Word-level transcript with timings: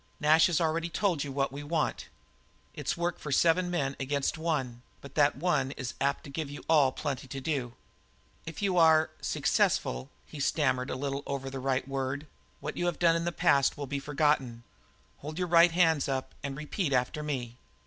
Nash 0.19 0.47
has 0.47 0.59
already 0.59 0.89
told 0.89 1.23
you 1.23 1.31
what 1.31 1.51
we 1.51 1.61
want. 1.61 2.07
It's 2.73 2.97
work 2.97 3.19
for 3.19 3.31
seven 3.31 3.69
men 3.69 3.95
against 3.99 4.35
one, 4.35 4.81
but 4.99 5.13
that 5.13 5.35
one 5.35 5.67
man 5.67 5.73
is 5.77 5.93
apt 6.01 6.23
to 6.23 6.31
give 6.31 6.49
you 6.49 6.63
all 6.67 6.91
plenty 6.91 7.27
to 7.27 7.39
do. 7.39 7.75
If 8.47 8.63
you 8.63 8.79
are 8.79 9.11
successful" 9.21 10.09
he 10.25 10.39
stammered 10.39 10.89
a 10.89 10.95
little 10.95 11.21
over 11.27 11.51
the 11.51 11.59
right 11.59 11.87
word 11.87 12.25
"what 12.61 12.77
you 12.77 12.87
have 12.87 12.97
done 12.97 13.15
in 13.15 13.25
the 13.25 13.31
past 13.31 13.77
will 13.77 13.85
be 13.85 13.99
forgotten. 13.99 14.63
Hold 15.19 15.35
up 15.35 15.37
your 15.37 15.47
right 15.47 15.71
hands 15.71 16.09
and 16.09 16.57
repeat 16.57 16.93
after 16.93 17.21
me." 17.21 17.57